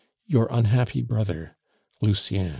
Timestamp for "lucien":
2.01-2.49